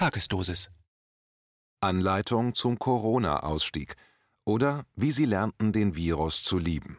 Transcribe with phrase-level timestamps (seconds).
[0.00, 0.70] Tagesdosis.
[1.82, 3.96] Anleitung zum Corona-Ausstieg
[4.46, 6.96] oder wie sie lernten, den Virus zu lieben.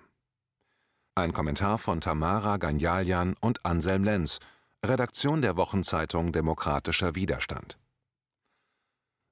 [1.15, 4.37] Ein Kommentar von Tamara Ganjalian und Anselm Lenz,
[4.85, 7.79] Redaktion der Wochenzeitung Demokratischer Widerstand.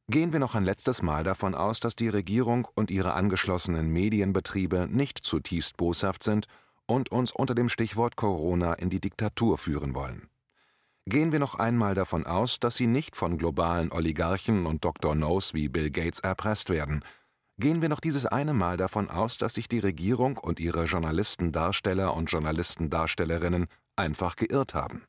[0.07, 4.87] Gehen wir noch ein letztes Mal davon aus, dass die Regierung und ihre angeschlossenen Medienbetriebe
[4.89, 6.47] nicht zutiefst boshaft sind
[6.87, 10.27] und uns unter dem Stichwort Corona in die Diktatur führen wollen.
[11.09, 15.15] Gehen wir noch einmal davon aus, dass sie nicht von globalen Oligarchen und Dr.
[15.15, 17.03] Knows wie Bill Gates erpresst werden.
[17.57, 22.13] Gehen wir noch dieses eine Mal davon aus, dass sich die Regierung und ihre Journalistendarsteller
[22.13, 25.01] und Journalistendarstellerinnen einfach geirrt haben.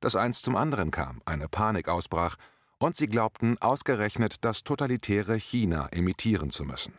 [0.00, 2.34] Dass eins zum anderen kam, eine Panik ausbrach,
[2.78, 6.92] und sie glaubten, ausgerechnet das totalitäre China imitieren zu müssen.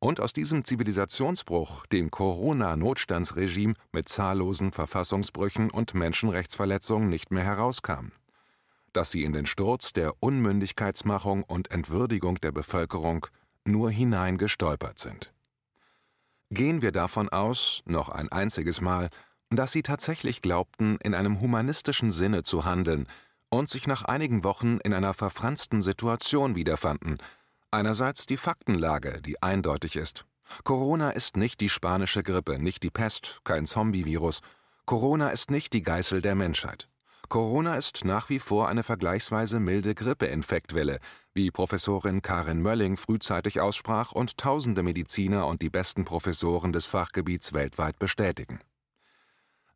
[0.00, 8.12] Und aus diesem Zivilisationsbruch, dem Corona-Notstandsregime mit zahllosen Verfassungsbrüchen und Menschenrechtsverletzungen nicht mehr herauskamen.
[8.92, 13.26] Dass sie in den Sturz der Unmündigkeitsmachung und Entwürdigung der Bevölkerung
[13.64, 15.32] nur hineingestolpert sind.
[16.50, 19.08] Gehen wir davon aus, noch ein einziges Mal,
[19.50, 23.06] dass sie tatsächlich glaubten, in einem humanistischen Sinne zu handeln,
[23.50, 27.18] und sich nach einigen Wochen in einer verfransten Situation wiederfanden.
[27.70, 30.24] Einerseits die Faktenlage, die eindeutig ist.
[30.64, 34.40] Corona ist nicht die spanische Grippe, nicht die Pest, kein Zombie-Virus.
[34.86, 36.88] Corona ist nicht die Geißel der Menschheit.
[37.28, 40.98] Corona ist nach wie vor eine vergleichsweise milde Grippeinfektwelle,
[41.34, 47.52] wie Professorin Karin Mölling frühzeitig aussprach und tausende Mediziner und die besten Professoren des Fachgebiets
[47.52, 48.60] weltweit bestätigen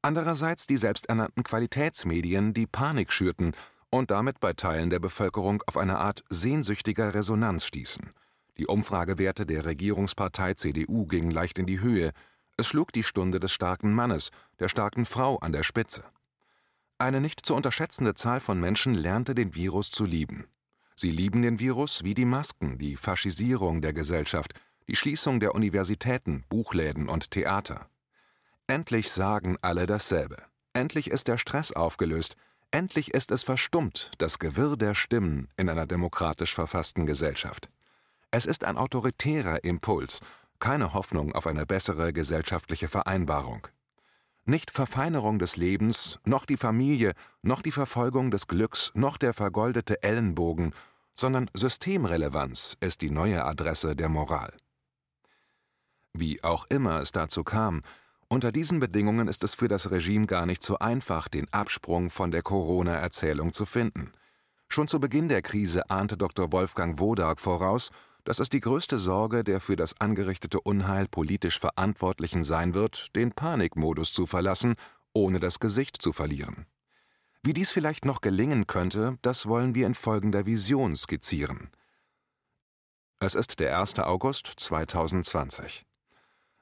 [0.02, 3.54] andererseits die selbsternannten Qualitätsmedien, die Panik schürten
[3.92, 8.10] und damit bei Teilen der Bevölkerung auf eine Art sehnsüchtiger Resonanz stießen.
[8.56, 12.12] Die Umfragewerte der Regierungspartei CDU gingen leicht in die Höhe,
[12.56, 16.04] es schlug die Stunde des starken Mannes, der starken Frau an der Spitze.
[16.98, 20.46] Eine nicht zu unterschätzende Zahl von Menschen lernte den Virus zu lieben.
[20.94, 24.52] Sie lieben den Virus wie die Masken, die Faschisierung der Gesellschaft,
[24.88, 27.88] die Schließung der Universitäten, Buchläden und Theater.
[28.66, 30.36] Endlich sagen alle dasselbe.
[30.72, 32.36] Endlich ist der Stress aufgelöst.
[32.74, 37.68] Endlich ist es verstummt, das Gewirr der Stimmen in einer demokratisch verfassten Gesellschaft.
[38.30, 40.20] Es ist ein autoritärer Impuls,
[40.58, 43.68] keine Hoffnung auf eine bessere gesellschaftliche Vereinbarung.
[44.46, 47.12] Nicht Verfeinerung des Lebens, noch die Familie,
[47.42, 50.72] noch die Verfolgung des Glücks, noch der vergoldete Ellenbogen,
[51.14, 54.56] sondern Systemrelevanz ist die neue Adresse der Moral.
[56.14, 57.82] Wie auch immer es dazu kam,
[58.32, 62.30] unter diesen Bedingungen ist es für das Regime gar nicht so einfach, den Absprung von
[62.30, 64.10] der Corona-Erzählung zu finden.
[64.68, 66.50] Schon zu Beginn der Krise ahnte Dr.
[66.50, 67.90] Wolfgang Wodark voraus,
[68.24, 73.32] dass es die größte Sorge der für das angerichtete Unheil politisch Verantwortlichen sein wird, den
[73.32, 74.76] Panikmodus zu verlassen,
[75.12, 76.64] ohne das Gesicht zu verlieren.
[77.42, 81.68] Wie dies vielleicht noch gelingen könnte, das wollen wir in folgender Vision skizzieren.
[83.18, 83.98] Es ist der 1.
[83.98, 85.84] August 2020.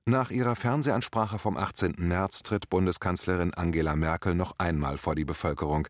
[0.07, 1.97] Nach ihrer Fernsehansprache vom 18.
[1.99, 5.87] März tritt Bundeskanzlerin Angela Merkel noch einmal vor die Bevölkerung.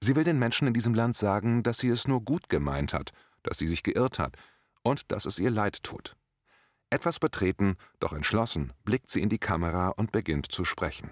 [0.00, 3.10] Sie will den Menschen in diesem Land sagen, dass sie es nur gut gemeint hat,
[3.42, 4.36] dass sie sich geirrt hat
[4.82, 6.16] und dass es ihr leid tut.
[6.90, 11.10] Etwas betreten, doch entschlossen, blickt sie in die Kamera und beginnt zu sprechen.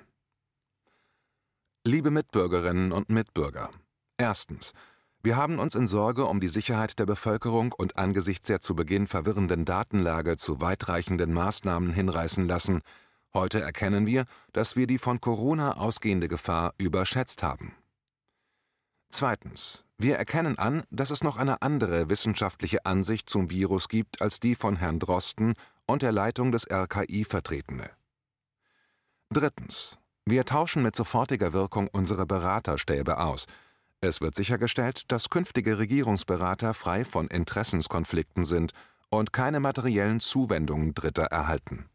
[1.85, 3.71] Liebe Mitbürgerinnen und Mitbürger.
[4.17, 4.73] Erstens.
[5.27, 9.09] Wir haben uns in Sorge um die Sicherheit der Bevölkerung und angesichts der zu Beginn
[9.09, 12.81] verwirrenden Datenlage zu weitreichenden Maßnahmen hinreißen lassen.
[13.35, 17.75] Heute erkennen wir, dass wir die von Corona ausgehende Gefahr überschätzt haben.
[19.11, 19.85] Zweitens.
[19.99, 24.55] Wir erkennen an, dass es noch eine andere wissenschaftliche Ansicht zum Virus gibt als die
[24.55, 25.55] von Herrn Drosten
[25.87, 27.91] und der Leitung des RKI vertretene.
[29.31, 29.99] Drittens.
[30.25, 33.47] Wir tauschen mit sofortiger Wirkung unsere Beraterstäbe aus–
[34.07, 38.73] es wird sichergestellt, dass künftige Regierungsberater frei von Interessenskonflikten sind
[39.11, 41.89] und keine materiellen Zuwendungen Dritter erhalten.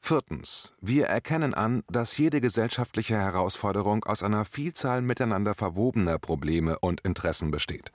[0.00, 0.74] Viertens.
[0.80, 7.50] Wir erkennen an, dass jede gesellschaftliche Herausforderung aus einer Vielzahl miteinander verwobener Probleme und Interessen
[7.50, 7.92] besteht.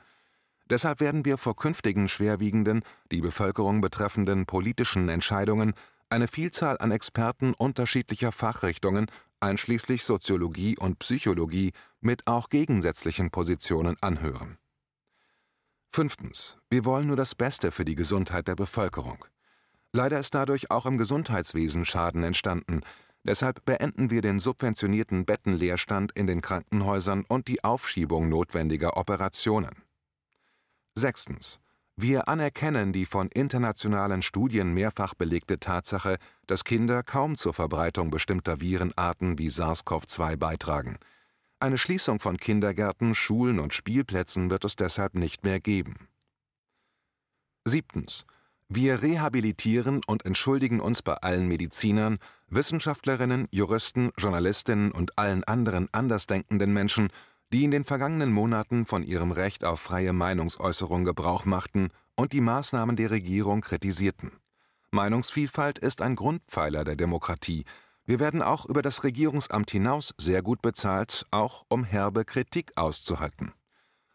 [0.69, 5.73] Deshalb werden wir vor künftigen schwerwiegenden, die Bevölkerung betreffenden politischen Entscheidungen
[6.13, 9.07] eine Vielzahl an Experten unterschiedlicher Fachrichtungen
[9.43, 14.57] einschließlich Soziologie und Psychologie, mit auch gegensätzlichen Positionen anhören.
[15.91, 16.57] Fünftens.
[16.69, 19.25] Wir wollen nur das Beste für die Gesundheit der Bevölkerung.
[19.91, 22.81] Leider ist dadurch auch im Gesundheitswesen Schaden entstanden.
[23.23, 29.83] Deshalb beenden wir den subventionierten Bettenleerstand in den Krankenhäusern und die Aufschiebung notwendiger Operationen.
[30.95, 31.59] Sechstens.
[31.95, 36.17] Wir anerkennen die von internationalen Studien mehrfach belegte Tatsache,
[36.47, 40.97] dass Kinder kaum zur Verbreitung bestimmter Virenarten wie SARS-CoV-2 beitragen.
[41.59, 46.09] Eine Schließung von Kindergärten, Schulen und Spielplätzen wird es deshalb nicht mehr geben.
[47.63, 48.25] Siebtens.
[48.67, 52.17] Wir rehabilitieren und entschuldigen uns bei allen Medizinern,
[52.47, 57.09] Wissenschaftlerinnen, Juristen, Journalistinnen und allen anderen andersdenkenden Menschen,
[57.53, 62.41] die in den vergangenen Monaten von ihrem Recht auf freie Meinungsäußerung Gebrauch machten und die
[62.41, 64.31] Maßnahmen der Regierung kritisierten.
[64.89, 67.65] Meinungsvielfalt ist ein Grundpfeiler der Demokratie.
[68.05, 73.53] Wir werden auch über das Regierungsamt hinaus sehr gut bezahlt, auch um herbe Kritik auszuhalten.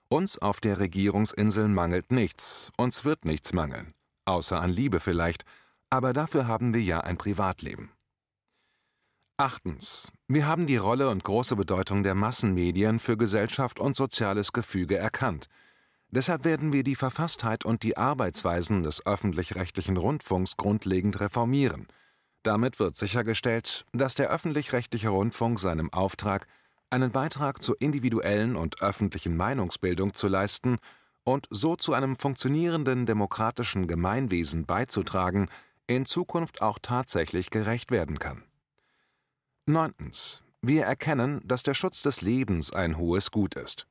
[0.09, 3.95] Uns auf der Regierungsinsel mangelt nichts, uns wird nichts mangeln,
[4.25, 5.45] außer an Liebe vielleicht,
[5.91, 7.93] aber dafür haben wir ja ein Privatleben.
[9.41, 10.11] Achtens.
[10.27, 15.47] Wir haben die Rolle und große Bedeutung der Massenmedien für Gesellschaft und soziales Gefüge erkannt.
[16.11, 21.87] Deshalb werden wir die Verfasstheit und die Arbeitsweisen des öffentlich-rechtlichen Rundfunks grundlegend reformieren.
[22.43, 26.49] Damit wird sichergestellt, dass der öffentlich-rechtliche Rundfunk seinem Auftrag
[26.91, 30.79] einen Beitrag zur individuellen und öffentlichen Meinungsbildung zu leisten
[31.23, 35.49] und so zu einem funktionierenden demokratischen Gemeinwesen beizutragen,
[35.87, 38.48] in Zukunft auch tatsächlich gerecht werden kann.
[39.69, 39.93] 9.
[40.63, 43.87] Wir erkennen, dass der Schutz des Lebens ein hohes Gut ist.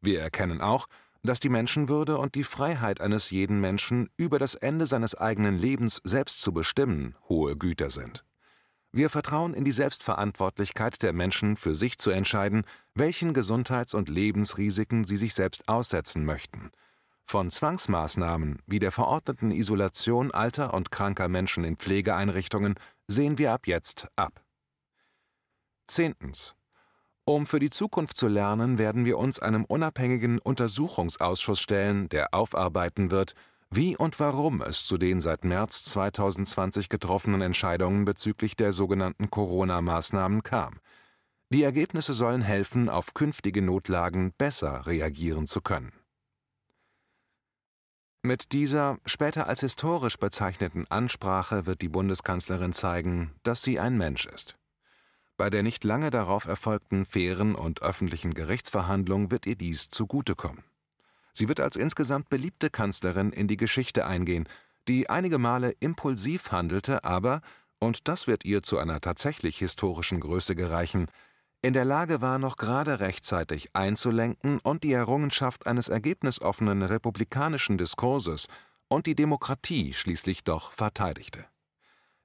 [0.00, 0.86] Wir erkennen auch,
[1.22, 6.00] dass die Menschenwürde und die Freiheit eines jeden Menschen über das Ende seines eigenen Lebens
[6.02, 8.24] selbst zu bestimmen hohe Güter sind.
[8.90, 12.64] Wir vertrauen in die Selbstverantwortlichkeit der Menschen, für sich zu entscheiden,
[12.96, 16.72] welchen Gesundheits- und Lebensrisiken sie sich selbst aussetzen möchten.
[17.24, 22.74] Von Zwangsmaßnahmen wie der verordneten Isolation alter und kranker Menschen in Pflegeeinrichtungen
[23.06, 24.42] sehen wir ab jetzt ab.
[25.90, 26.54] Zehntens.
[27.24, 33.10] Um für die Zukunft zu lernen, werden wir uns einem unabhängigen Untersuchungsausschuss stellen, der aufarbeiten
[33.10, 33.34] wird,
[33.70, 40.42] wie und warum es zu den seit März 2020 getroffenen Entscheidungen bezüglich der sogenannten Corona-Maßnahmen
[40.42, 40.80] kam.
[41.52, 45.92] Die Ergebnisse sollen helfen, auf künftige Notlagen besser reagieren zu können.
[48.22, 54.26] Mit dieser später als historisch bezeichneten Ansprache wird die Bundeskanzlerin zeigen, dass sie ein Mensch
[54.26, 54.59] ist.
[55.40, 60.62] Bei der nicht lange darauf erfolgten fairen und öffentlichen Gerichtsverhandlung wird ihr dies zugutekommen.
[61.32, 64.46] Sie wird als insgesamt beliebte Kanzlerin in die Geschichte eingehen,
[64.86, 67.40] die einige Male impulsiv handelte, aber,
[67.78, 71.06] und das wird ihr zu einer tatsächlich historischen Größe gereichen,
[71.62, 78.48] in der Lage war, noch gerade rechtzeitig einzulenken und die Errungenschaft eines ergebnisoffenen republikanischen Diskurses
[78.88, 81.46] und die Demokratie schließlich doch verteidigte.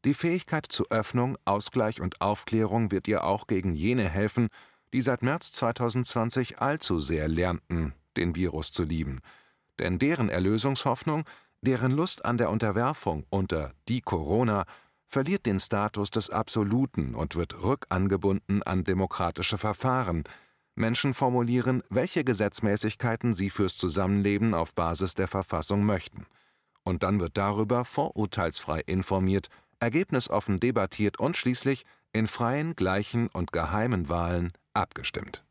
[0.05, 4.49] Die Fähigkeit zu Öffnung, Ausgleich und Aufklärung wird ihr auch gegen jene helfen,
[4.93, 9.21] die seit März 2020 allzu sehr lernten, den Virus zu lieben,
[9.79, 11.25] denn deren Erlösungshoffnung,
[11.61, 14.65] deren Lust an der Unterwerfung unter die Corona
[15.07, 20.23] verliert den Status des Absoluten und wird rückangebunden an demokratische Verfahren.
[20.75, 26.27] Menschen formulieren, welche Gesetzmäßigkeiten sie fürs Zusammenleben auf Basis der Verfassung möchten.
[26.83, 29.49] Und dann wird darüber vorurteilsfrei informiert,
[29.79, 35.45] ergebnisoffen debattiert und schließlich in freien, gleichen und geheimen Wahlen abgestimmt